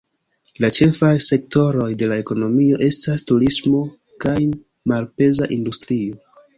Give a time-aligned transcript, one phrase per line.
[0.63, 3.85] La ĉefaj sektoroj de la ekonomio estas turismo
[4.27, 4.37] kaj
[4.93, 6.23] malpeza industrio.